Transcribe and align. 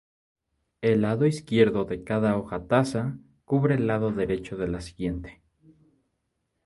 El 0.81 1.01
lado 1.03 1.27
izquierdo 1.27 1.85
de 1.85 2.03
cada 2.03 2.35
hoja 2.35 2.65
taza 2.65 3.19
cubre 3.45 3.75
el 3.75 3.85
lado 3.85 4.11
derecho 4.11 4.57
de 4.57 4.67
la 4.67 4.81
siguiente. 4.81 5.43